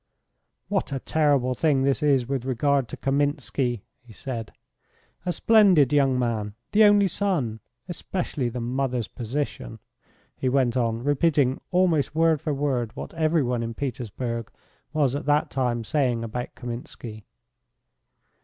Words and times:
"What 0.67 0.91
a 0.91 0.97
terrible 0.99 1.53
thing 1.53 1.83
this 1.83 2.01
is 2.01 2.27
with 2.27 2.43
regard 2.43 2.87
to 2.87 2.97
Kaminski," 2.97 3.83
he 4.01 4.13
said. 4.13 4.51
"A 5.27 5.31
splendid 5.31 5.93
young 5.93 6.17
man. 6.17 6.55
The 6.71 6.85
only 6.85 7.07
son. 7.07 7.59
Especially 7.87 8.49
the 8.49 8.59
mother's 8.59 9.07
position," 9.07 9.77
he 10.35 10.49
went 10.49 10.75
on, 10.75 11.03
repeating 11.03 11.61
almost 11.69 12.15
word 12.15 12.41
for 12.41 12.51
word 12.51 12.95
what 12.95 13.13
every 13.13 13.43
one 13.43 13.61
in 13.61 13.75
Petersburg 13.75 14.49
was 14.91 15.13
at 15.15 15.27
that 15.27 15.51
time 15.51 15.83
saying 15.83 16.23
about 16.23 16.55
Kaminski. 16.55 17.25